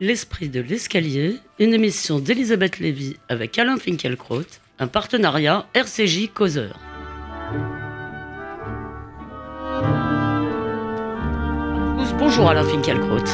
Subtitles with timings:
[0.00, 4.44] L'esprit de l'escalier, une émission d'Elisabeth Lévy avec Alain Finkielkraut,
[4.78, 6.78] un partenariat RCJ Causeur.
[12.16, 13.24] Bonjour Alain Finkielkraut.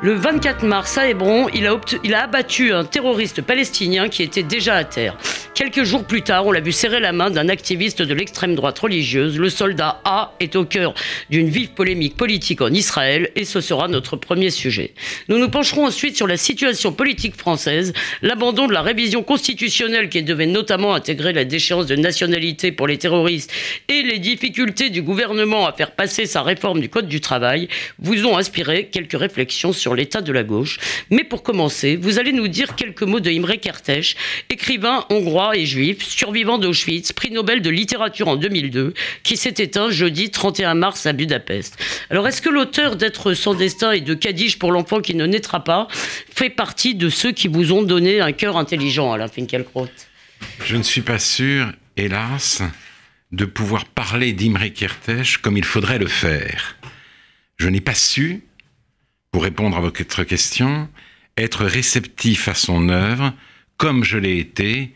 [0.00, 4.42] Le 24 mars à Hébron, il a, il a abattu un terroriste palestinien qui était
[4.44, 5.16] déjà à terre.
[5.54, 8.76] Quelques jours plus tard, on l'a vu serrer la main d'un activiste de l'extrême droite
[8.80, 9.38] religieuse.
[9.38, 10.94] Le soldat A est au cœur
[11.30, 14.94] d'une vive polémique politique en Israël et ce sera notre premier sujet.
[15.28, 20.24] Nous nous pencherons ensuite sur la situation politique française, l'abandon de la révision constitutionnelle qui
[20.24, 23.52] devait notamment intégrer la déchéance de nationalité pour les terroristes
[23.88, 27.68] et les difficultés du gouvernement à faire passer sa réforme du Code du travail
[28.00, 30.80] vous ont inspiré quelques réflexions sur l'état de la gauche.
[31.10, 34.16] Mais pour commencer, vous allez nous dire quelques mots de Imre Kertész,
[34.50, 39.90] écrivain hongrois et juif, survivant d'Auschwitz, prix Nobel de littérature en 2002, qui s'est éteint
[39.90, 41.76] jeudi 31 mars à Budapest.
[42.10, 45.62] Alors, est-ce que l'auteur d'être sans destin et de Kaddish pour l'enfant qui ne naîtra
[45.62, 45.88] pas
[46.34, 49.88] fait partie de ceux qui vous ont donné un cœur intelligent, Alain Finkielkraut?
[50.64, 52.62] Je ne suis pas sûr, hélas,
[53.32, 56.76] de pouvoir parler d'Imre Kertész comme il faudrait le faire.
[57.56, 58.44] Je n'ai pas su,
[59.30, 60.88] pour répondre à votre question,
[61.36, 63.32] être réceptif à son œuvre
[63.76, 64.94] comme je l'ai été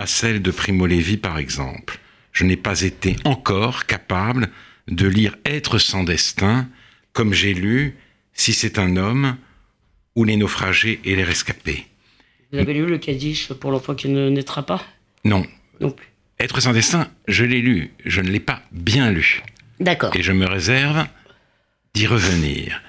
[0.00, 1.98] à celle de Primo Levi, par exemple.
[2.32, 4.48] Je n'ai pas été encore capable
[4.88, 6.68] de lire Être sans destin
[7.12, 7.96] comme j'ai lu
[8.32, 9.36] Si c'est un homme
[10.16, 11.84] ou Les naufragés et les rescapés.
[12.50, 14.82] Vous avez lu le Kaddish pour l'enfant qui ne naîtra pas?
[15.24, 15.46] Non.
[15.80, 16.08] Non plus.
[16.40, 19.42] Être sans destin, je l'ai lu, je ne l'ai pas bien lu.
[19.80, 20.16] D'accord.
[20.16, 21.06] Et je me réserve
[21.92, 22.80] d'y revenir.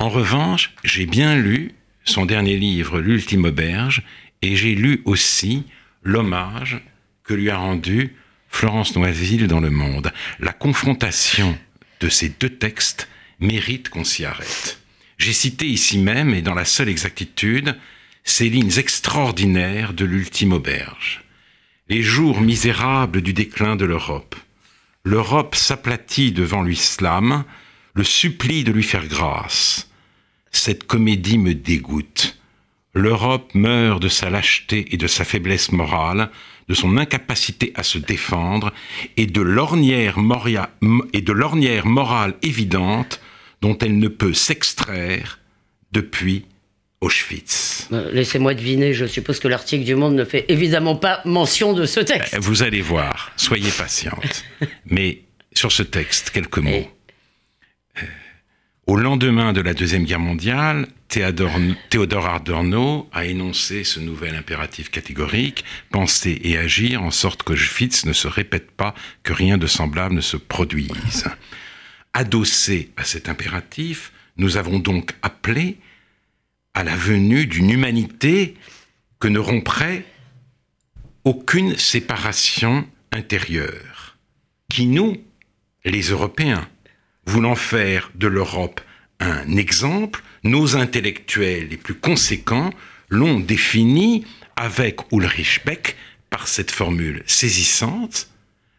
[0.00, 4.02] En revanche, j'ai bien lu son dernier livre, L'ultime auberge,
[4.42, 5.64] et j'ai lu aussi
[6.02, 6.80] l'hommage
[7.24, 8.16] que lui a rendu
[8.48, 10.12] Florence Noisille dans Le Monde.
[10.38, 11.58] La confrontation
[12.00, 14.80] de ces deux textes mérite qu'on s'y arrête.
[15.18, 17.76] J'ai cité ici même, et dans la seule exactitude,
[18.24, 21.22] ces lignes extraordinaires de l'ultime auberge.
[21.88, 24.36] Les jours misérables du déclin de l'Europe.
[25.04, 27.44] L'Europe s'aplatit devant l'islam,
[27.94, 29.90] le supplie de lui faire grâce.
[30.52, 32.39] Cette comédie me dégoûte.
[32.94, 36.30] L'Europe meurt de sa lâcheté et de sa faiblesse morale,
[36.68, 38.72] de son incapacité à se défendre
[39.16, 43.20] et de l'ornière morale évidente
[43.60, 45.38] dont elle ne peut s'extraire
[45.92, 46.46] depuis
[47.00, 47.88] Auschwitz.
[47.92, 51.86] Euh, laissez-moi deviner, je suppose que l'article du Monde ne fait évidemment pas mention de
[51.86, 52.34] ce texte.
[52.34, 54.44] Euh, vous allez voir, soyez patiente.
[54.86, 56.88] Mais sur ce texte, quelques mots.
[57.98, 58.06] Euh,
[58.86, 65.64] au lendemain de la Deuxième Guerre mondiale, Théodore Adorno a énoncé ce nouvel impératif catégorique,
[65.90, 68.94] penser et agir en sorte que Auschwitz ne se répète pas,
[69.24, 71.24] que rien de semblable ne se produise.
[72.12, 75.78] Adossé à cet impératif, nous avons donc appelé
[76.74, 78.54] à la venue d'une humanité
[79.18, 80.04] que ne romprait
[81.24, 84.16] aucune séparation intérieure,
[84.68, 85.16] qui nous,
[85.84, 86.68] les Européens,
[87.26, 88.80] voulant faire de l'Europe
[89.18, 92.70] un exemple, nos intellectuels les plus conséquents
[93.08, 94.24] l'ont défini
[94.56, 95.96] avec Ulrich Beck
[96.30, 98.28] par cette formule saisissante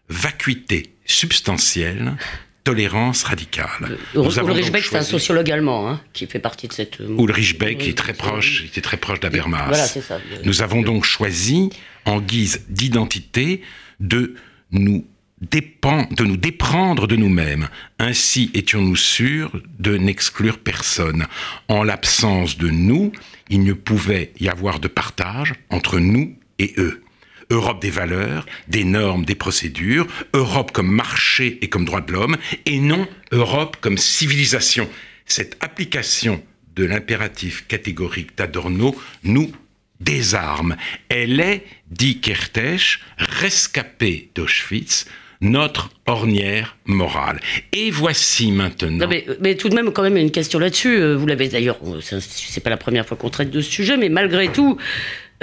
[0.10, 2.18] vacuité substantielle,
[2.64, 3.98] tolérance radicale.
[4.16, 7.02] Euh, Ulrich Beck, c'est un sociologue allemand hein, qui fait partie de cette.
[7.02, 9.68] Euh, Ulrich Beck est très proche, était très proche d'Habermas.
[9.68, 10.20] Voilà, ça.
[10.44, 11.70] Nous avons donc choisi,
[12.06, 13.62] en guise d'identité,
[14.00, 14.36] de
[14.72, 15.06] nous
[15.42, 17.68] dépend de nous déprendre de nous-mêmes.
[18.00, 21.28] Ainsi étions-nous sûrs de n'exclure personne.
[21.68, 23.12] En l'absence de nous,
[23.50, 27.04] il ne pouvait y avoir de partage entre nous et eux.
[27.50, 32.38] Europe des valeurs, des normes, des procédures, Europe comme marché et comme droit de l'homme,
[32.66, 34.90] et non Europe comme civilisation.
[35.26, 36.42] Cette application
[36.76, 39.52] de l'impératif catégorique d'Adorno nous
[40.00, 40.78] désarme.
[41.10, 45.06] Elle est, dit Kertész, rescapée d'Auschwitz,
[45.42, 47.40] notre ornière morale.
[47.74, 49.08] Et voici maintenant.
[49.42, 50.98] mais, tout de même, quand même, une question là-dessus.
[50.98, 53.98] Euh, vous l'avez d'ailleurs, euh, c'est pas la première fois qu'on traite de ce sujet,
[53.98, 54.78] mais malgré tout.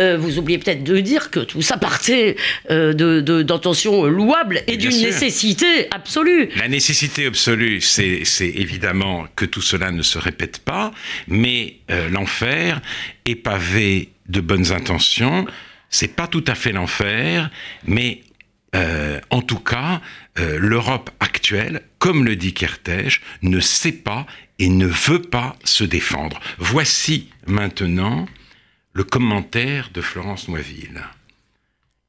[0.00, 2.36] Euh, vous oubliez peut-être de dire que tout ça partait
[2.70, 6.50] d'intentions louables et d'une nécessité absolue.
[6.54, 10.92] La nécessité absolue, c'est évidemment que tout cela ne se répète pas,
[11.26, 11.78] mais
[12.12, 12.80] l'enfer
[13.24, 15.46] est pavé de bonnes intentions.
[15.90, 17.50] C'est pas tout à fait l'enfer,
[17.84, 18.20] mais
[18.74, 20.00] euh, en tout cas,
[20.38, 24.26] euh, l'Europe actuelle, comme le dit Kertész, ne sait pas
[24.58, 26.40] et ne veut pas se défendre.
[26.58, 28.28] Voici maintenant
[28.92, 31.02] le commentaire de Florence Noiville.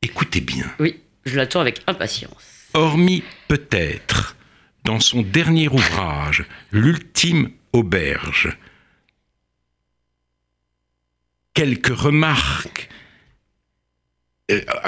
[0.02, 0.66] Écoutez bien.
[0.80, 2.70] Oui, je l'attends avec impatience.
[2.74, 4.36] Hormis peut-être
[4.84, 8.58] dans son dernier ouvrage, L'ultime auberge,
[11.54, 12.89] quelques remarques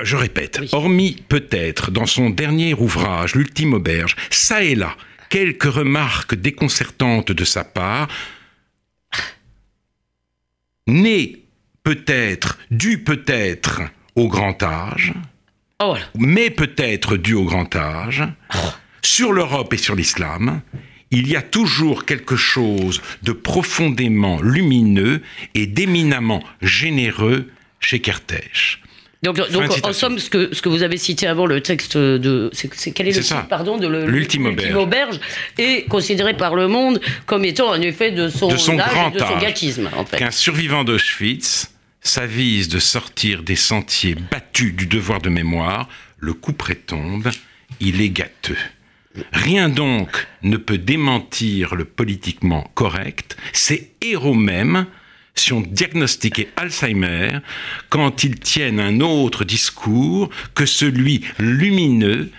[0.04, 4.96] je répète, hormis peut-être dans son dernier ouvrage, L'ultime auberge, ça et là,
[5.30, 8.08] quelques remarques déconcertantes de sa part,
[10.88, 11.44] nées
[11.84, 13.81] peut-être, dues peut-être
[14.16, 15.13] au grand âge,
[15.81, 18.24] oh, mais peut-être dues au grand âge,
[19.02, 20.62] sur l'Europe et sur l'islam,
[21.12, 25.22] il y a toujours quelque chose de profondément lumineux
[25.54, 27.50] et d'éminemment généreux
[27.80, 28.80] chez Kertész.
[29.24, 32.50] Donc, donc en somme, ce que, ce que vous avez cité avant, le texte de.
[32.54, 34.76] C'est, quel est, le titre, pardon, de l'ultime auberge.
[34.76, 35.20] auberge.
[35.60, 39.20] est considéré par le monde comme étant un effet de son, de son grand de
[39.20, 39.90] son gâtisme.
[39.96, 40.18] En fait.
[40.18, 41.72] Qu'un survivant d'Auschwitz
[42.02, 45.88] s'avise de sortir des sentiers battus du devoir de mémoire,
[46.18, 47.30] le coup prétombe,
[47.80, 48.58] il est gâteux.
[49.34, 54.88] Rien donc ne peut démentir le politiquement correct, ces héros mêmes
[55.36, 57.39] si on diagnostiquait Alzheimer
[57.89, 62.31] quand ils tiennent un autre discours que celui lumineux,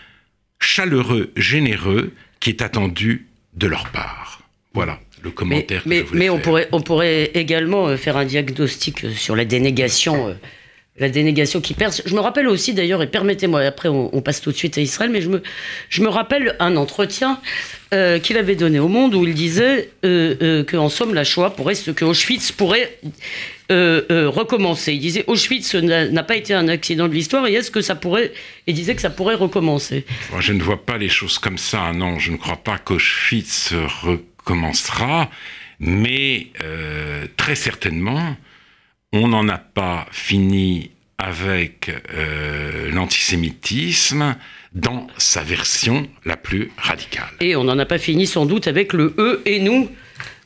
[0.59, 4.43] chaleureux, généreux qui est attendu de leur part.
[4.75, 8.25] Voilà le commentaire mais, que je Mais, on, pourrait, on pourrait également euh, faire un
[8.25, 10.35] diagnostic euh, sur la dénégation euh,
[10.99, 12.03] la dénégation qui perce.
[12.05, 15.11] Je me rappelle aussi d'ailleurs, et permettez-moi, après on, passe tout de suite à Israël,
[15.11, 15.43] mais je me,
[15.89, 17.41] je me rappelle un entretien
[17.95, 21.51] euh, qu'il avait donné au Monde où il disait euh, euh, qu'en somme la Shoah
[21.57, 22.99] pourrait, que Auschwitz pourrait
[23.71, 24.93] recommencer.
[24.93, 28.33] Il disait Auschwitz n'a pas été un accident de l'histoire et est-ce que ça pourrait,
[28.67, 30.05] il disait que ça pourrait recommencer.
[30.31, 31.91] Moi, je ne vois pas les choses comme ça.
[31.95, 33.73] Non, je ne crois pas qu'Auschwitz
[34.03, 35.31] recommencera,
[35.81, 36.49] mais
[37.39, 38.37] très certainement
[39.13, 44.37] on n'en a pas fini avec euh, l'antisémitisme
[44.75, 47.31] dans sa version la plus radicale.
[47.41, 49.89] Et on n'en a pas fini sans doute avec le eux et nous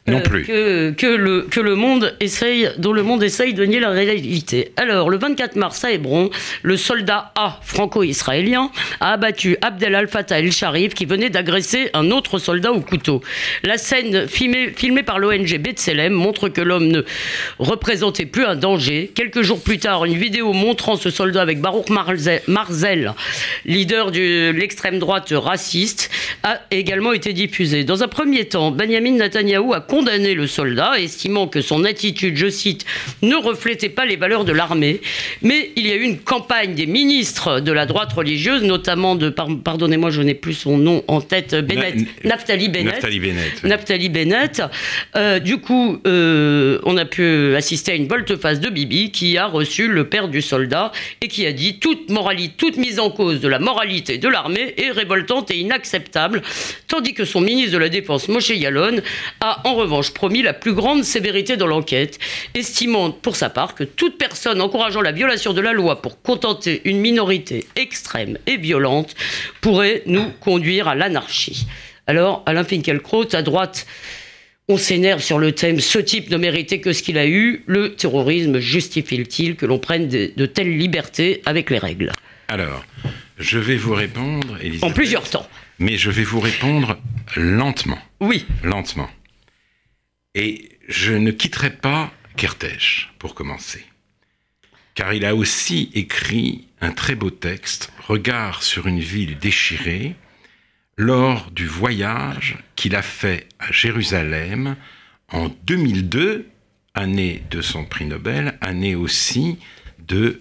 [0.09, 0.45] non euh, plus.
[0.45, 4.73] que, que, le, que le monde essaye, dont le monde essaye de nier la réalité.
[4.77, 6.31] Alors, le 24 mars à Hébron,
[6.63, 8.71] le soldat A, franco-israélien,
[9.01, 13.21] a abattu Abdel Al-Fattah el-Sharif qui venait d'agresser un autre soldat au couteau.
[13.65, 17.03] La scène filmée, filmée par l'ONG B'Tselem montre que l'homme ne
[17.59, 19.11] représentait plus un danger.
[19.15, 23.15] Quelques jours plus tard, une vidéo montrant ce soldat avec Baruch Marzel,
[23.65, 26.11] leader de l'extrême droite raciste,
[26.43, 27.85] a également été diffusée.
[27.85, 32.51] Dans un premier temps, Benjamin Netanyahu a condamné le soldat, estimant que son attitude, je
[32.51, 32.85] cite,
[33.23, 35.01] ne reflétait pas les valeurs de l'armée.
[35.41, 39.31] Mais il y a eu une campagne des ministres de la droite religieuse, notamment de,
[39.31, 43.03] pardonnez-moi, je n'ai plus son nom en tête, Bennett, Naftali Bennett.
[43.65, 44.63] Naftali Bennett.
[45.17, 49.47] Euh, du coup, euh, on a pu assister à une volte-face de Bibi qui a
[49.47, 50.93] reçu le père du soldat
[51.23, 54.75] et qui a dit toute moralité, toute mise en cause de la moralité de l'armée
[54.77, 56.43] est révoltante et inacceptable,
[56.87, 59.01] tandis que son ministre de la Défense, Moshe Yalon,
[59.41, 62.19] a en revanche revanche promis la plus grande sévérité dans l'enquête,
[62.55, 66.83] estimant pour sa part que toute personne encourageant la violation de la loi pour contenter
[66.85, 69.15] une minorité extrême et violente
[69.61, 71.67] pourrait nous conduire à l'anarchie.
[72.09, 73.87] Alors, Alain Finkielkraut, à droite,
[74.69, 77.63] on s'énerve sur le thème ce type ne méritait que ce qu'il a eu.
[77.67, 82.11] Le terrorisme justifie-t-il que l'on prenne de, telles libertés avec les règles?
[82.49, 82.85] Alors,
[83.39, 85.47] je vais vous répondre, Elisabeth, En plusieurs temps.
[85.79, 86.97] Mais je vais vous répondre
[87.37, 87.99] lentement.
[88.21, 88.47] Oui.
[88.65, 89.09] Lentement.
[90.37, 93.85] Et je ne quitterai pas Kertész pour commencer.
[94.95, 100.15] Car il a aussi écrit un très beau texte, Regard sur une ville déchirée,
[100.99, 104.77] lors du voyage qu'il a fait à Jérusalem
[105.33, 106.49] en 2002,
[106.95, 109.59] année de son prix Nobel, année aussi
[109.99, 110.39] de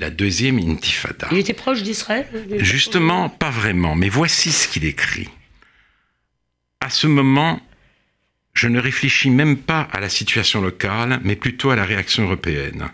[0.00, 1.28] la deuxième intifada.
[1.30, 2.26] Il était proche d'Israël
[2.58, 5.28] Justement, pas vraiment, mais voici ce qu'il écrit.
[6.80, 7.60] À ce moment,
[8.54, 12.88] je ne réfléchis même pas à la situation locale, mais plutôt à la réaction européenne.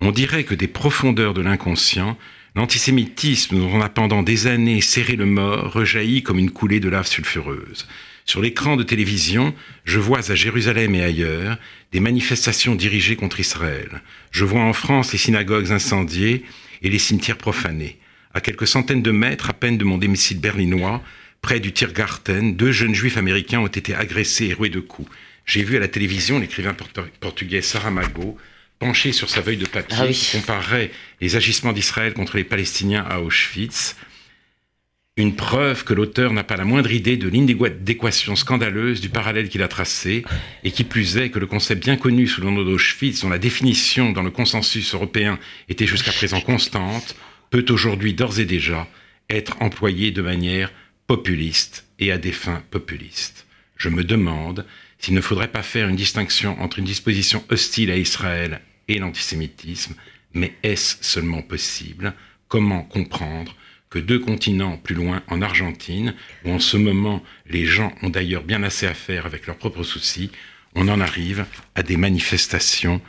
[0.00, 2.18] On dirait que des profondeurs de l'inconscient,
[2.56, 6.88] l'antisémitisme dont on a pendant des années serré le mort rejaillit comme une coulée de
[6.88, 7.86] lave sulfureuse.
[8.24, 9.54] Sur l'écran de télévision,
[9.84, 11.58] je vois à Jérusalem et ailleurs
[11.92, 14.02] des manifestations dirigées contre Israël.
[14.30, 16.44] Je vois en France les synagogues incendiées
[16.82, 17.98] et les cimetières profanés.
[18.34, 21.02] À quelques centaines de mètres à peine de mon domicile berlinois,
[21.42, 25.10] Près du Tiergarten, deux jeunes juifs américains ont été agressés et roués de coups.
[25.44, 26.74] J'ai vu à la télévision l'écrivain
[27.20, 28.38] portugais Saramago
[28.78, 33.04] penché sur sa feuille de papier ah qui comparait les agissements d'Israël contre les Palestiniens
[33.08, 33.96] à Auschwitz.
[35.16, 39.62] Une preuve que l'auteur n'a pas la moindre idée de l'inadéquation scandaleuse du parallèle qu'il
[39.62, 40.24] a tracé,
[40.64, 43.38] et qui plus est que le concept bien connu sous le nom d'Auschwitz, dont la
[43.38, 47.14] définition dans le consensus européen était jusqu'à présent constante,
[47.50, 48.88] peut aujourd'hui d'ores et déjà
[49.28, 50.72] être employé de manière
[51.06, 53.46] populiste et à des fins populistes.
[53.76, 54.66] Je me demande
[54.98, 59.94] s'il ne faudrait pas faire une distinction entre une disposition hostile à Israël et l'antisémitisme.
[60.34, 62.14] Mais est-ce seulement possible?
[62.48, 63.56] Comment comprendre
[63.90, 68.44] que deux continents plus loin, en Argentine, où en ce moment les gens ont d'ailleurs
[68.44, 70.30] bien assez à faire avec leurs propres soucis,
[70.74, 71.44] on en arrive
[71.74, 73.02] à des manifestations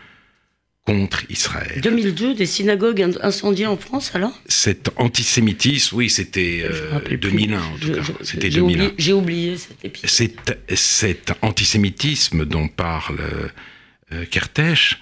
[0.86, 1.80] contre Israël.
[1.82, 4.38] 2002, des synagogues incendiées en France alors?
[4.48, 6.66] Cet antisémitisme, oui, c'était
[7.10, 8.02] 2001 euh, en tout cas.
[8.22, 8.92] C'était 2001.
[8.98, 10.32] J'ai oublié cet épisode.
[10.75, 13.20] Cet antisémitisme dont parle
[14.12, 14.98] euh, Kertész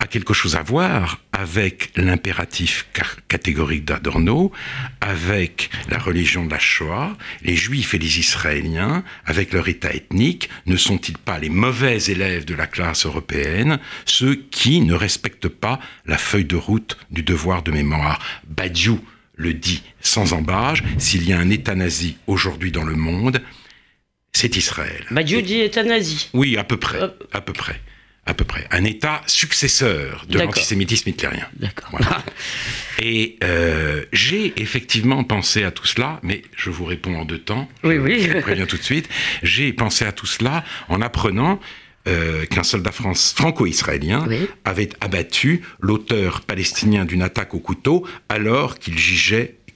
[0.00, 2.86] a quelque chose à voir avec l'impératif
[3.26, 4.52] catégorique d'Adorno,
[5.00, 10.50] avec la religion de la Shoah, les Juifs et les Israéliens, avec leur état ethnique,
[10.66, 15.80] ne sont-ils pas les mauvais élèves de la classe européenne, ceux qui ne respectent pas
[16.06, 18.20] la feuille de route du devoir de mémoire?
[18.46, 19.00] Badiou
[19.34, 23.40] le dit sans embâge, s'il y a un État nazi aujourd'hui dans le monde,
[24.32, 25.04] c'est Israël.
[25.10, 26.28] Badiou dit État nazi.
[26.34, 27.00] Oui, à peu près,
[27.32, 27.80] à peu près
[28.28, 31.46] à peu près, un État successeur de l'antisémitisme hitlérien.
[31.56, 31.98] D'accord.
[33.00, 37.66] Et euh, j'ai effectivement pensé à tout cela, mais je vous réponds en deux temps.
[37.84, 38.20] Oui, oui.
[38.20, 39.08] Je vous préviens tout de suite.
[39.42, 41.58] J'ai pensé à tout cela en apprenant
[42.06, 44.26] euh, qu'un soldat franco-israélien
[44.66, 48.96] avait abattu l'auteur palestinien d'une attaque au couteau alors qu'il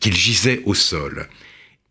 [0.01, 1.27] qu'il gisait au sol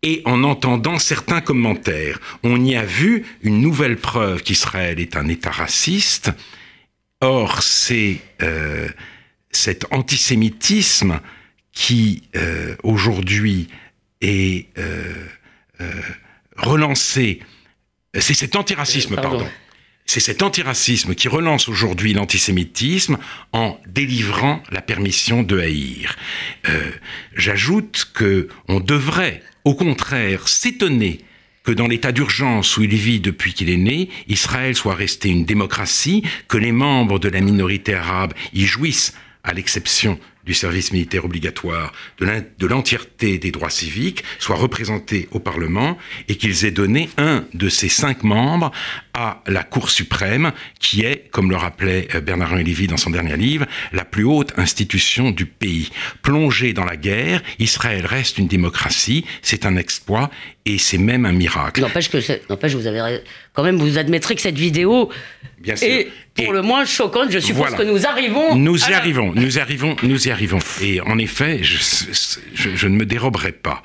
[0.02, 2.20] et en entendant certains commentaires.
[2.42, 6.30] On y a vu une nouvelle preuve qu'Israël est un État raciste.
[7.20, 8.88] Or, c'est euh,
[9.52, 11.20] cet antisémitisme
[11.72, 13.68] qui, euh, aujourd'hui,
[14.20, 15.14] est euh,
[16.56, 17.40] relancé.
[18.18, 19.48] C'est cet antiracisme, pardon.
[20.04, 23.18] C'est cet antiracisme qui relance aujourd'hui l'antisémitisme
[23.52, 26.16] en délivrant la permission de haïr.
[27.34, 31.20] J'ajoute que on devrait au contraire, s'étonner
[31.62, 35.44] que dans l'état d'urgence où il vit depuis qu'il est né, Israël soit resté une
[35.44, 39.14] démocratie, que les membres de la minorité arabe y jouissent,
[39.44, 45.96] à l'exception du service militaire obligatoire, de l'entièreté des droits civiques, soient représentés au Parlement
[46.28, 48.72] et qu'ils aient donné un de ces cinq membres
[49.14, 53.36] à la Cour suprême, qui est, comme le rappelait euh, Bernard-Henri Lévy dans son dernier
[53.36, 55.90] livre, la plus haute institution du pays.
[56.22, 60.30] Plongé dans la guerre, Israël reste une démocratie, c'est un exploit
[60.64, 61.80] et c'est même un miracle.
[61.80, 62.18] N'empêche que,
[62.48, 63.20] n'empêche, vous avez
[63.52, 65.10] quand même, vous admettrez que cette vidéo
[65.58, 65.88] Bien sûr.
[65.88, 67.30] est pour le moins choquante.
[67.30, 68.56] Je suppose que nous arrivons.
[68.56, 70.30] Nous y arrivons, nous y arrivons, nous y
[70.80, 71.78] Et en effet, je,
[72.54, 73.82] je, ne me déroberai pas.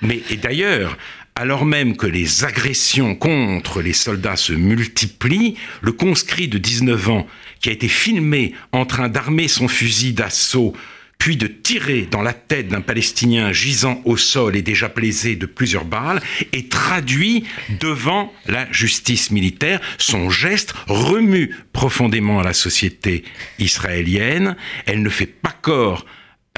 [0.00, 0.96] Mais d'ailleurs,
[1.34, 7.26] alors même que les agressions contre les soldats se multiplient, le conscrit de 19 ans,
[7.60, 10.74] qui a été filmé en train d'armer son fusil d'assaut,
[11.22, 15.46] puis de tirer dans la tête d'un Palestinien gisant au sol et déjà plaisé de
[15.46, 16.20] plusieurs balles,
[16.52, 17.44] est traduit
[17.78, 19.80] devant la justice militaire.
[19.98, 23.22] Son geste remue profondément la société
[23.60, 24.56] israélienne.
[24.84, 26.04] Elle ne fait pas corps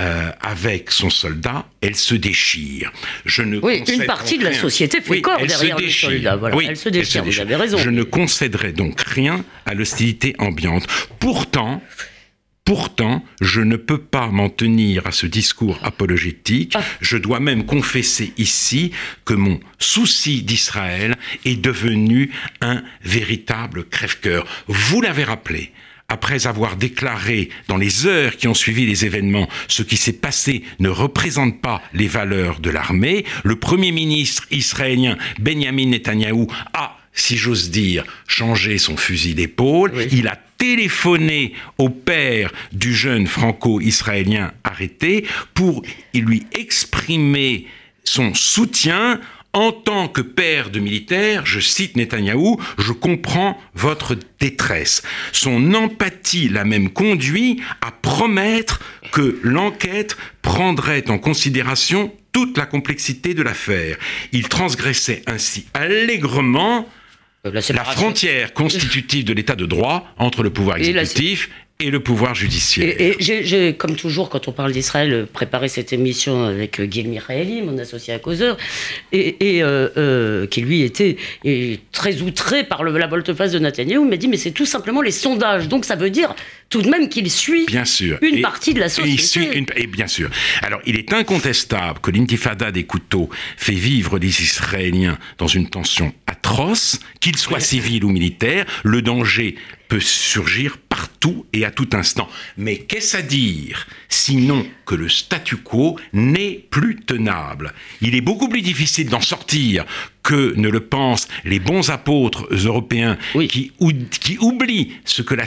[0.01, 2.91] euh, avec son soldat, elle se déchire.
[3.27, 6.41] Je ne oui, une partie de la société fait corps derrière le soldat.
[6.55, 7.77] Oui, elle se déchire, vous avez raison.
[7.77, 10.87] Je ne concéderai donc rien à l'hostilité ambiante.
[11.19, 11.83] Pourtant,
[12.65, 16.73] Pourtant, je ne peux pas m'en tenir à ce discours apologétique.
[16.77, 16.83] Ah.
[17.03, 18.91] Je dois même confesser ici
[19.27, 22.31] que mon souci d'Israël est devenu
[22.63, 24.47] un véritable crève-cœur.
[24.67, 25.73] Vous l'avez rappelé,
[26.09, 30.63] après avoir déclaré dans les heures qui ont suivi les événements ce qui s'est passé
[30.79, 37.37] ne représente pas les valeurs de l'armée, le Premier ministre israélien Benjamin Netanyahou a si
[37.37, 39.93] j'ose dire, changé son fusil d'épaule.
[40.11, 45.83] Il a téléphoné au père du jeune franco-israélien arrêté pour
[46.15, 47.67] lui exprimer
[48.03, 49.21] son soutien
[49.53, 55.03] en tant que père de militaire, je cite Netanyahou, je comprends votre détresse.
[55.33, 58.81] Son empathie l'a même conduit à promettre
[59.13, 63.99] que l'enquête prendrait en considération toute la complexité de l'affaire.
[64.33, 66.89] Il transgressait ainsi allègrement
[67.45, 72.95] la, frontière constitutive de l'état de droit entre le pouvoir exécutif et le pouvoir judiciaire.
[72.99, 77.63] Et, j'ai, comme toujours, quand on parle d'Israël, préparé cette émission avec euh, Guy Michaeli,
[77.63, 78.57] mon associé à causeur,
[79.13, 81.17] et, euh, euh, qui lui était
[81.91, 85.11] très outré par le, la volte-face de Netanyahu, m'a dit mais c'est tout simplement les
[85.11, 85.67] sondages.
[85.69, 86.35] Donc ça veut dire
[86.71, 88.19] tout de même qu'il suit bien sûr.
[88.23, 89.65] une partie de la société.
[89.77, 90.31] et bien sûr.
[90.63, 96.13] Alors il est incontestable que l'intifada des couteaux fait vivre les Israéliens dans une tension
[96.29, 98.65] atroce, qu'ils soient civils ou militaires.
[98.85, 99.57] Le danger
[99.89, 102.29] peut surgir partout et à tout instant.
[102.57, 107.75] Mais qu'est-ce à dire sinon que le statu quo n'est plus tenable?
[108.01, 109.85] Il est beaucoup plus difficile d'en sortir
[110.23, 113.73] que ne le pensent les bons apôtres européens qui,
[114.21, 115.45] qui, oublient ce que la,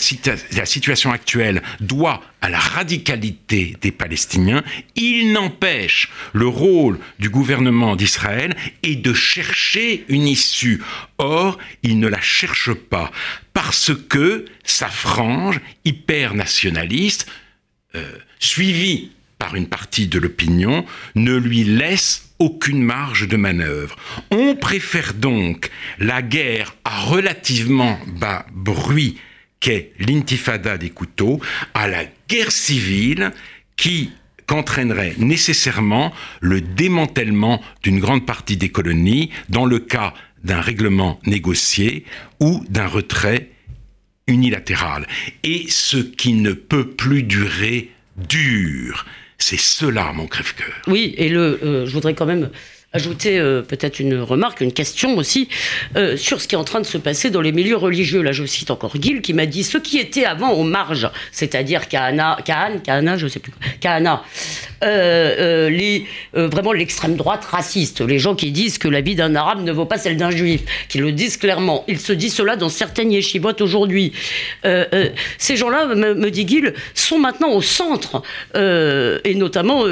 [0.51, 4.63] la situation actuelle doit à la radicalité des Palestiniens,
[4.95, 10.83] il n'empêche le rôle du gouvernement d'Israël est de chercher une issue.
[11.17, 13.11] Or, il ne la cherche pas
[13.53, 17.27] parce que sa frange hyper nationaliste,
[17.95, 23.95] euh, suivie par une partie de l'opinion, ne lui laisse aucune marge de manœuvre.
[24.31, 25.69] On préfère donc
[25.99, 29.17] la guerre à relativement bas bruit
[29.59, 31.39] qu'est l'intifada des couteaux
[31.73, 33.31] à la guerre civile
[33.75, 34.11] qui
[34.45, 42.05] qu'entraînerait nécessairement le démantèlement d'une grande partie des colonies dans le cas d'un règlement négocié
[42.39, 43.49] ou d'un retrait
[44.27, 45.07] unilatéral.
[45.43, 49.05] Et ce qui ne peut plus durer dure.
[49.37, 50.81] C'est cela mon crève-cœur.
[50.87, 52.49] Oui, et le, euh, je voudrais quand même
[52.93, 55.49] ajouter euh, peut-être une remarque, une question aussi
[55.97, 58.21] euh, sur ce qui est en train de se passer dans les milieux religieux.
[58.21, 61.89] Là, je cite encore Gil qui m'a dit ce qui était avant aux marges, c'est-à-dire
[61.89, 63.51] Kahana, Kahan, Kahana, je sais plus,
[63.81, 64.23] Kahana,
[64.85, 69.63] euh, les, vraiment l'extrême droite raciste, les gens qui disent que la vie d'un arabe
[69.63, 71.83] ne vaut pas celle d'un juif, qui le disent clairement.
[71.89, 74.13] Ils se disent cela dans certaines yeshivotes aujourd'hui.
[74.63, 78.21] ces gens-là, me, dit Gil, sont maintenant au centre,
[78.55, 79.83] et notamment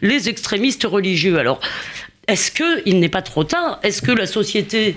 [0.00, 1.60] les extrémistes religieux alors,
[2.28, 3.80] est-ce qu'il n'est pas trop tard?
[3.82, 4.94] Est-ce que la société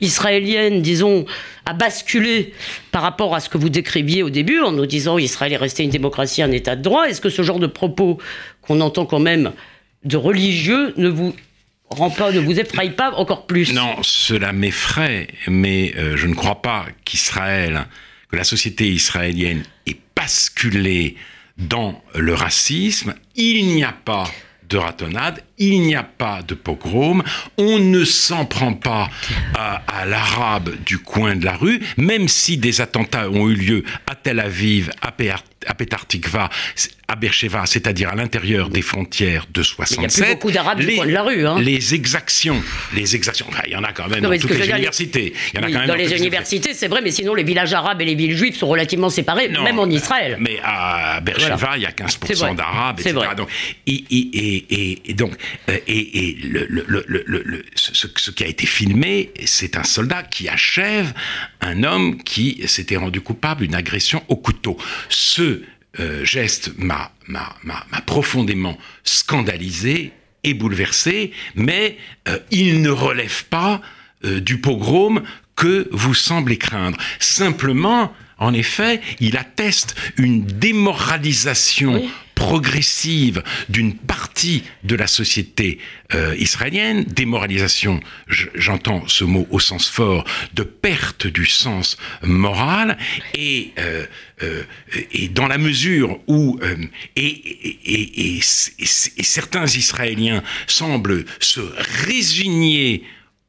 [0.00, 1.24] israélienne, disons,
[1.64, 2.52] a basculé
[2.92, 5.84] par rapport à ce que vous décriviez au début en nous disant Israël est resté
[5.84, 7.08] une démocratie, un état de droit?
[7.08, 8.18] Est-ce que ce genre de propos
[8.60, 9.52] qu'on entend quand même
[10.04, 11.34] de religieux ne vous
[11.88, 13.72] rend pas, ne vous effraie pas encore plus?
[13.72, 17.86] Non, cela m'effraie, mais euh, je ne crois pas qu'Israël,
[18.30, 21.16] que la société israélienne ait basculé
[21.56, 23.14] dans le racisme.
[23.34, 24.30] Il n'y a pas
[24.68, 27.22] de ratonnade, il n'y a pas de pogrom,
[27.56, 29.08] on ne s'en prend pas
[29.54, 34.14] à, l'arabe du coin de la rue, même si des attentats ont eu lieu à
[34.14, 35.12] Tel Aviv, à,
[35.66, 36.50] à Petartikva,
[37.08, 40.18] à Bercheva, c'est-à-dire à, l'intérieur des frontières de 67.
[40.18, 41.46] il y a beaucoup d'arabes du coin de la rue.
[41.46, 41.60] Hein.
[41.60, 42.60] Les exactions,
[42.94, 45.32] les exactions, il y en a quand même dans toutes les universités.
[45.52, 47.72] Il y en a quand même dans, les universités, c'est vrai, mais sinon les villages
[47.72, 50.36] arabes et les villes juives sont relativement séparés, même en Israël.
[50.40, 53.14] Mais à Bercheva, il y a 15% d'arabes, etc.
[53.14, 53.34] Vrai.
[53.34, 53.48] Donc,
[53.86, 55.32] et, donc,
[55.68, 61.12] euh, et, le, ce, ce, qui a été filmé, c'est un soldat qui achève
[61.60, 64.76] un homme qui s'était rendu coupable d'une agression au couteau.
[65.08, 65.62] Ce
[65.98, 67.12] euh, geste m'a
[68.04, 70.12] profondément scandalisé
[70.44, 71.96] et bouleversé, mais
[72.28, 73.80] euh, il ne relève pas
[74.24, 75.22] euh, du pogrom
[75.56, 76.98] que vous semblez craindre.
[77.18, 82.02] Simplement, en effet, il atteste une démoralisation
[82.36, 85.78] progressive d'une partie de la société
[86.14, 92.98] euh, israélienne, démoralisation, j'entends ce mot au sens fort, de perte du sens moral,
[93.34, 94.06] et, euh,
[94.44, 94.62] euh,
[95.30, 96.60] dans la mesure où
[98.84, 101.60] certains Israéliens semblent se
[102.06, 103.02] résigner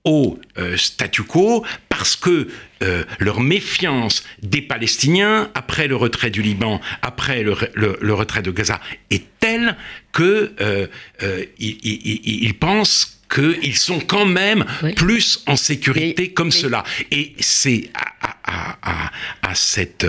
[0.08, 0.40] au
[0.78, 2.48] statu quo parce que
[2.84, 8.80] euh, leur méfiance des Palestiniens après le retrait du Liban, après le, retrait de Gaza
[9.10, 9.76] est telle
[10.14, 10.88] qu'ils euh,
[11.24, 16.84] euh, pensent qu'ils sont quand même plus en sécurité comme cela.
[17.12, 17.90] Et c'est
[18.44, 20.06] à, cette,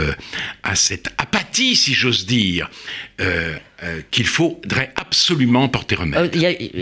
[0.63, 2.71] à cette apathie, si j'ose dire,
[4.11, 6.35] qu'il faudrait absolument porter remède.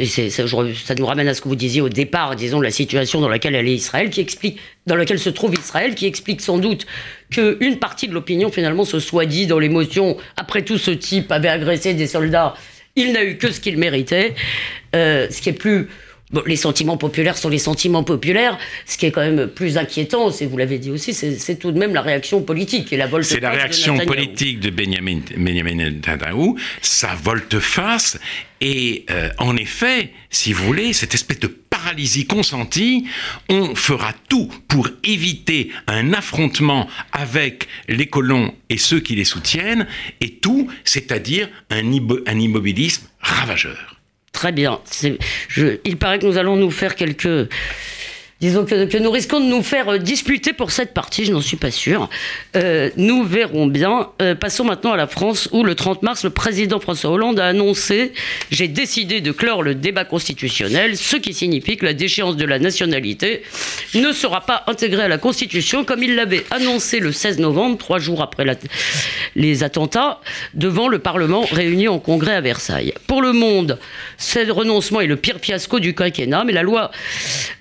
[0.07, 3.55] ça nous ramène à ce que vous disiez au départ, disons, la situation dans laquelle
[3.55, 6.87] elle est Israël, qui explique dans laquelle se trouve Israël, qui explique sans doute
[7.31, 11.49] qu'une partie de l'opinion finalement se soit dit dans l'émotion, après tout ce type avait
[11.49, 12.55] agressé des soldats,
[12.95, 14.35] il n'a eu que ce qu'il méritait,
[14.95, 15.89] euh, ce qui est plus...
[16.33, 18.59] Bon, les sentiments populaires sont les sentiments populaires.
[18.85, 21.79] Ce qui est quand même plus inquiétant, c'est vous l'avez dit aussi, c'est tout de
[21.79, 26.55] même la réaction politique et la volte C'est la réaction politique de Benjamin, Benjamin Netanyahu,
[26.83, 28.19] sa volte-face.
[28.61, 33.07] Et euh, en effet, si vous voulez, cette espèce de paralysie consentie,
[33.49, 39.87] on fera tout pour éviter un affrontement avec les colons et ceux qui les soutiennent,
[40.21, 41.85] et tout, c'est-à-dire un,
[42.27, 43.96] un immobilisme ravageur.
[44.37, 44.81] Très bien.
[45.87, 47.49] il paraît que nous allons nous faire quelques
[48.41, 51.57] disons que, nous risquons de nous faire euh, disputer pour cette partie, je n'en suis
[51.57, 52.11] pas sûr.
[52.55, 54.11] Euh, nous verrons bien.
[54.21, 57.47] Euh, passons maintenant à la France où le 30 mars, le président François Hollande a
[57.47, 58.13] annoncé
[58.51, 62.59] J'ai décidé de clore le débat constitutionnel, ce qui signifie que la déchéance de la
[62.59, 63.43] nationalité
[63.95, 67.99] ne sera pas intégrée à la Constitution comme il l'avait annoncé le 16 novembre, trois
[67.99, 68.45] jours après
[69.35, 70.21] les attentats,
[70.55, 72.93] devant le Parlement réuni en congrès à Versailles.
[73.07, 73.79] Pour le monde,
[74.19, 76.91] ce renoncement est le pire fiasco du quinquennat, mais la loi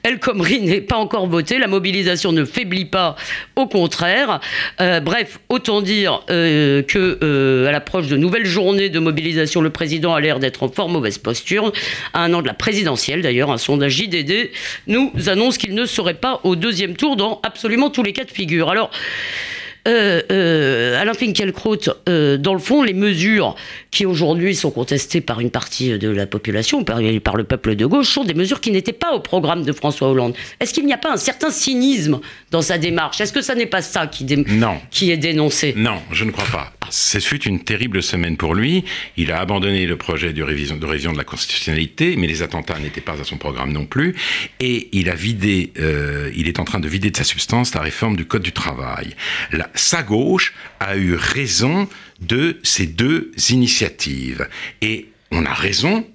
[0.04, 3.15] El Khomri n'est pas encore votée, la mobilisation ne faiblit pas,
[3.56, 4.39] au contraire.
[4.82, 10.21] Euh, bref, autant dire euh, euh, l'approche de nouvelles journées de mobilisation, le président a
[10.21, 11.71] l'air d'être en fort mauvaise posture.
[12.13, 14.51] À un an de la présidentielle, d'ailleurs, un sondage JDD
[14.88, 18.32] nous annonce qu'il ne serait pas au deuxième tour dans absolument tous les cas de
[18.32, 18.69] figure.
[18.69, 18.91] Alors,
[19.88, 21.78] euh, euh, Alain Finkielkraut,
[22.10, 23.56] euh, dans le fond, les mesures
[23.91, 27.86] qui aujourd'hui sont contestées par une partie de la population, par, par, le peuple de
[27.86, 30.34] gauche, sont des mesures qui n'étaient pas au programme de François Hollande.
[30.60, 32.19] Est-ce qu'il n'y a pas un certain cynisme
[32.52, 33.21] dans sa démarche?
[33.21, 34.26] Est-ce que ça n'est pas ça qui,
[34.91, 35.74] qui est dénoncé?
[35.78, 36.75] Non, je ne crois pas.
[36.89, 38.84] Ce fut une terrible semaine pour lui.
[39.17, 42.80] Il a abandonné le projet de révision de, révision de la constitutionnalité, mais les attentats
[42.80, 44.15] n'étaient pas à son programme non plus.
[44.60, 47.82] Et il a vidé, euh, il est en train de vider de sa substance la
[47.82, 49.15] réforme du Code du travail.
[49.52, 51.88] La, sa gauche a eu raison
[52.21, 54.48] de ces deux initiatives.
[54.82, 56.08] Et on a raison,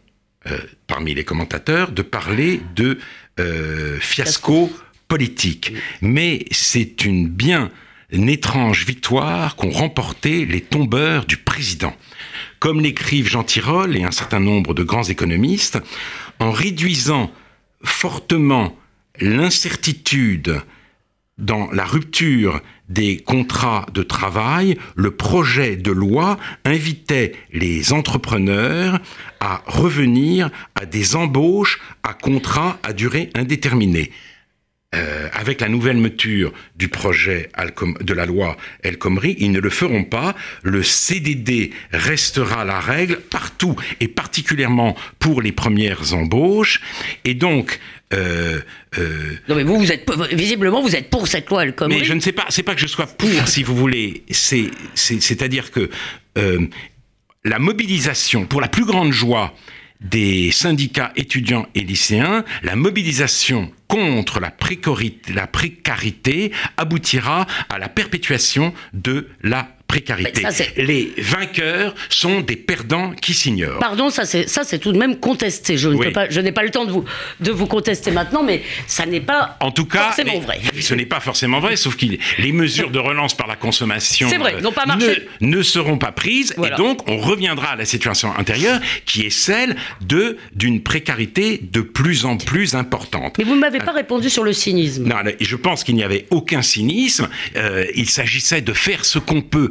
[0.50, 2.98] euh, parmi les commentateurs, de parler de
[3.38, 4.72] euh, fiasco
[5.08, 5.72] politique.
[6.00, 7.70] Mais c'est une bien
[8.12, 11.94] une étrange victoire qu'ont remporté les tombeurs du président.
[12.58, 15.78] Comme l'écrivent Jean Tirole et un certain nombre de grands économistes,
[16.38, 17.30] en réduisant
[17.82, 18.76] fortement
[19.20, 20.60] l'incertitude
[21.38, 28.98] dans la rupture des contrats de travail, le projet de loi invitait les entrepreneurs
[29.38, 34.10] à revenir à des embauches à contrat à durée indéterminée.
[34.92, 37.48] Euh, avec la nouvelle meuture du projet
[38.00, 40.34] de la loi El Khomri, ils ne le feront pas.
[40.64, 46.80] Le CDD restera la règle partout et particulièrement pour les premières embauches.
[47.22, 47.78] Et donc,
[48.12, 48.58] euh,
[48.98, 51.98] euh, non mais vous, vous êtes visiblement vous êtes pour cette loi El Khomri.
[52.00, 54.24] Mais je ne sais pas, c'est pas que je sois pour, si vous voulez.
[54.32, 55.88] C'est, c'est-à-dire que
[57.44, 59.54] la mobilisation, pour la plus grande joie
[60.00, 69.28] des syndicats étudiants et lycéens, la mobilisation contre la précarité, aboutira à la perpétuation de
[69.42, 70.44] la précarité.
[70.76, 73.80] les vainqueurs sont des perdants qui s'ignorent.
[73.80, 75.76] Pardon, ça c'est ça c'est tout de même contesté.
[75.76, 77.04] Je n'ai pas le temps de vous
[77.40, 80.60] de vous contester maintenant, mais ça n'est pas en tout cas forcément vrai.
[80.80, 82.06] Ce n'est pas forcément vrai, sauf que
[82.38, 84.84] les mesures de relance par la consommation vrai, pas
[85.40, 89.76] Ne, seront pas prises, et donc on reviendra à la situation intérieure qui est celle
[90.00, 93.36] de d'une précarité de plus en plus importante.
[93.38, 95.04] Mais vous ne m'avez pas répondu sur le cynisme.
[95.06, 97.28] Non, je pense qu'il n'y avait aucun cynisme.
[97.56, 99.70] Euh, il s'agissait de faire ce qu'on peut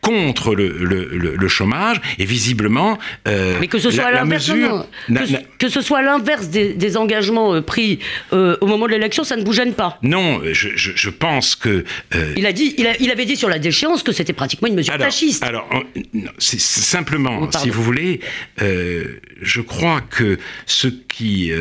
[0.00, 4.86] contre le, le, le, chômage et visiblement euh, mais que ce soit la, mesure
[5.58, 7.98] que, ce soit l'inverse des, des, engagements euh, pris
[8.32, 9.98] euh, au moment de l'élection ça ne vous gêne pas.
[10.02, 11.84] Non je, je, je pense que
[12.36, 14.74] il a dit il, a, il, avait dit sur la déchéance que c'était pratiquement une
[14.74, 15.42] mesure fasciste.
[15.42, 15.68] alors
[16.38, 18.20] c'est simplement oh, si vous voulez
[18.58, 21.52] je crois que ce qui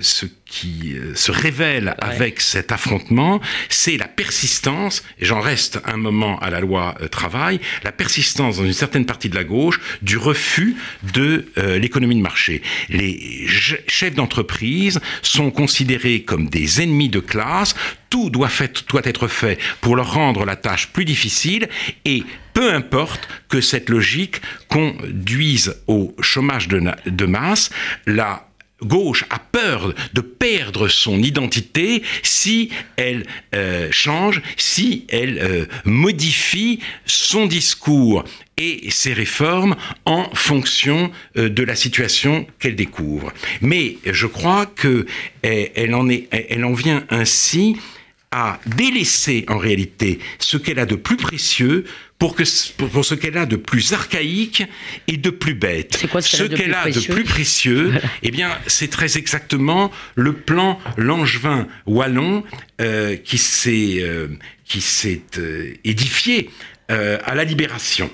[0.00, 6.40] ce qui se révèle avec cet affrontement, c'est la persistance, et j'en reste un moment
[6.40, 10.76] à la loi travail, la persistance dans une certaine partie de la gauche du refus
[11.14, 12.62] de euh, l'économie de marché.
[12.88, 17.74] Les chefs d'entreprise sont considérés comme des ennemis de classe,
[18.10, 18.50] tout doit,
[19.04, 21.68] être fait pour leur rendre la tâche plus difficile
[22.04, 27.70] et peu importe que cette logique conduise au chômage de, de masse,
[28.06, 28.49] la
[28.82, 36.80] gauche a peur de perdre son identité si elle euh, change, si elle euh, modifie
[37.06, 38.24] son discours
[38.56, 43.32] et ses réformes en fonction euh, de la situation qu'elle découvre.
[43.60, 45.06] Mais je crois que
[45.42, 47.76] elle en, est, elle en vient ainsi
[48.32, 51.84] à délaisser en réalité ce qu'elle a de plus précieux
[52.18, 52.44] pour, que,
[52.76, 54.62] pour, ce qu'elle a de plus archaïque
[55.08, 56.06] et de plus bête.
[56.20, 62.44] ce qu'elle a, de plus précieux, eh bien, c'est très exactement le plan Langevin wallon
[62.80, 64.28] euh, qui s'est euh,
[64.64, 66.50] qui s'est euh, édifié
[66.88, 68.10] à la Libération.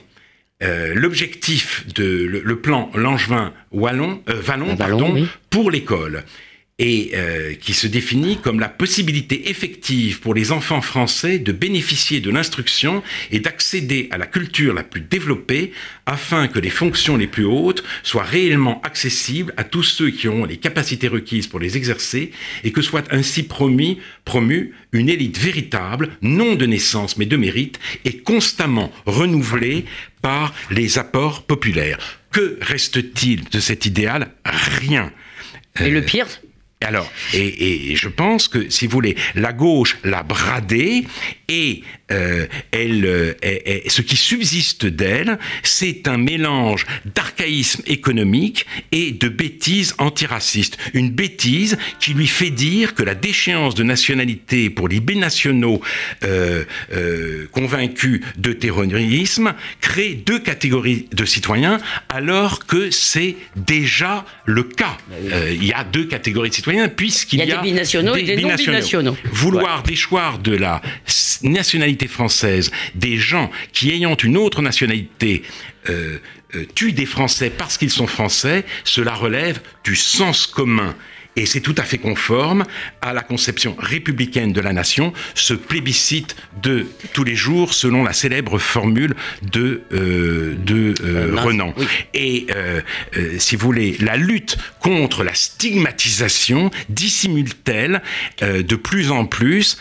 [0.61, 2.05] L'objectif de
[2.44, 6.24] le, plan Langevin wallon, Vallon, pardon, pour l'école
[6.78, 12.20] et euh, qui se définit comme la possibilité effective pour les enfants français de bénéficier
[12.20, 15.72] de l'instruction et d'accéder à la culture la plus développée
[16.04, 20.44] afin que les fonctions les plus hautes soient réellement accessibles à tous ceux qui ont
[20.44, 22.30] les capacités requises pour les exercer
[22.62, 27.80] et que soit ainsi promis, promue une élite véritable, non de naissance mais de mérite
[28.04, 29.86] et constamment renouvelée
[30.20, 32.20] par les apports populaires.
[32.32, 34.32] Que reste-t-il de cet idéal?
[34.44, 35.10] Rien.
[35.80, 36.26] Et le pire,
[36.82, 41.06] alors, et, je pense que, si vous voulez, la gauche l'a bradé
[41.48, 43.32] et euh, elle, euh,
[43.88, 50.78] ce qui subsiste d'elle, c'est un mélange d'archaïsme économique et de bêtises antiracistes.
[50.94, 55.80] Une bêtise qui lui fait dire que la déchéance de nationalité pour les binationaux
[56.22, 56.64] euh,
[57.50, 64.96] convaincus de terrorisme crée deux catégories de citoyens, alors que c'est déjà le cas.
[65.08, 65.16] Bah
[65.50, 69.16] il y a deux catégories de citoyens puisqu'il y, a des binationaux et des non-binationaux.
[69.32, 70.80] Vouloir déchoir de la
[71.42, 75.42] nationalité française des gens qui, ayant une autre nationalité,
[75.88, 76.18] euh,
[76.54, 80.94] euh, tuent des Français parce qu'ils sont Français, cela relève du sens commun.
[81.37, 82.64] Et c'est tout à fait conforme
[83.03, 88.14] à la conception républicaine de la nation, ce plébiscite de tous les jours selon la
[88.14, 91.75] célèbre formule de, euh, de euh, euh, Renan.
[92.14, 92.46] Et
[93.38, 98.03] si vous voulez, la lutte contre la stigmatisation dissimule-t-elle
[98.40, 99.79] de plus en plus,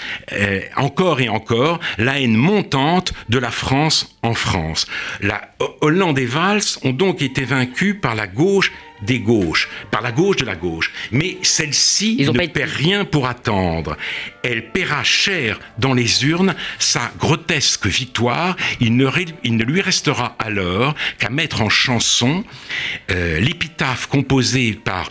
[0.75, 4.87] encore et encore, la haine montante de la France en France.
[5.21, 5.49] La
[5.81, 10.37] Hollande et Valls ont donc été vaincus par la gauche des gauches, par la gauche
[10.37, 10.91] de la gauche.
[11.11, 13.97] Mais celle-ci ne perd rien pour attendre.
[14.43, 18.55] Elle paiera cher dans les urnes sa grotesque victoire.
[18.79, 19.09] Il ne,
[19.43, 22.43] il ne lui restera alors qu'à mettre en chanson
[23.11, 25.09] euh, l'épitaphe composée par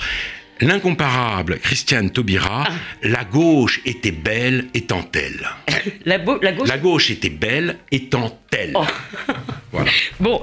[0.61, 2.73] L'incomparable Christiane Taubira, ah.
[3.03, 5.49] la gauche était belle étant-elle.
[6.05, 6.39] la, gauche...
[6.43, 7.11] la, gauche...
[7.11, 8.73] était belle étant-elle.
[8.75, 8.85] Oh.
[9.73, 9.91] voilà.
[10.21, 10.41] Bon,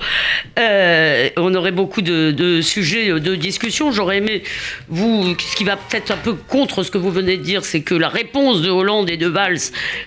[0.60, 3.94] euh, on aurait beaucoup de, sujets de discussion.
[3.94, 4.44] J'aurais aimé,
[4.90, 7.82] vous, ce qui va peut-être un peu contre ce que vous venez de dire, c'est
[7.82, 9.60] que la réponse de Hollande et de Valls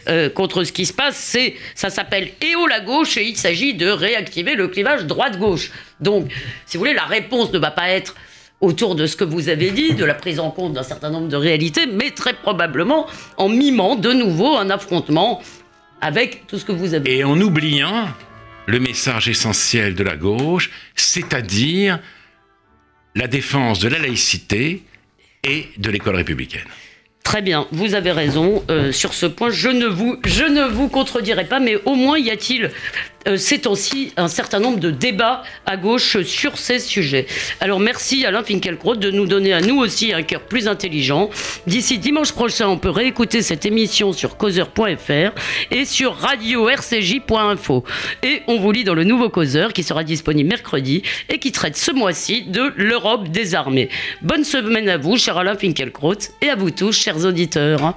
[0.09, 3.73] euh, contre ce qui se passe, c'est ça s'appelle EO la gauche et il s'agit
[3.73, 5.71] de réactiver le clivage droite-gauche.
[6.01, 6.31] Donc,
[6.67, 8.15] si vous voulez, la réponse ne va pas être
[8.65, 11.29] autour de ce que vous avez dit, de la prise en compte d'un certain nombre
[11.29, 15.43] de réalités, mais très probablement en mimant de nouveau un affrontement
[16.01, 17.17] avec tout ce que vous avez dit.
[17.17, 18.09] Et en oubliant
[18.67, 22.01] le message essentiel de la gauche, c'est-à-dire
[23.15, 24.83] la défense de la laïcité
[25.45, 26.65] et de l'école républicaine.
[27.23, 29.51] Très bien, vous avez raison euh, sur ce point.
[29.51, 32.71] Je ne vous, je ne vous contredirai pas, mais au moins y a-t-il
[33.27, 37.27] euh, ces temps-ci un certain nombre de débats à gauche sur ces sujets.
[37.61, 41.31] Alors merci Alain Finkielkraut de nous donner à nous aussi un cœur plus intelligent.
[41.67, 45.33] D'ici dimanche prochain, on peut réécouter cette émission sur causeur.fr
[45.71, 47.85] et sur radio-rcj.info.
[48.23, 51.77] Et on vous lit dans le nouveau Causeur qui sera disponible mercredi et qui traite
[51.77, 53.89] ce mois-ci de l'Europe des armées.
[54.23, 57.95] Bonne semaine à vous, cher Alain Finkielkraut, et à vous tous, chers auditeurs.